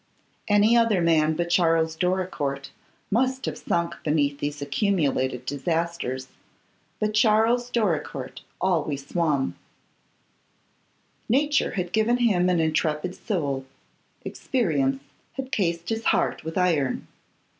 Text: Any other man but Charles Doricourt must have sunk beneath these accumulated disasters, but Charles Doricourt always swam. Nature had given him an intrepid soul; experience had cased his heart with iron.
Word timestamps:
Any 0.47 0.75
other 0.75 0.99
man 0.99 1.35
but 1.35 1.51
Charles 1.51 1.95
Doricourt 1.95 2.71
must 3.11 3.45
have 3.45 3.55
sunk 3.59 3.97
beneath 4.03 4.39
these 4.39 4.59
accumulated 4.59 5.45
disasters, 5.45 6.29
but 6.99 7.13
Charles 7.13 7.69
Doricourt 7.69 8.41
always 8.59 9.05
swam. 9.05 9.59
Nature 11.29 11.73
had 11.75 11.91
given 11.93 12.17
him 12.17 12.49
an 12.49 12.59
intrepid 12.59 13.13
soul; 13.13 13.67
experience 14.25 15.03
had 15.33 15.51
cased 15.51 15.89
his 15.89 16.05
heart 16.05 16.43
with 16.43 16.57
iron. 16.57 17.07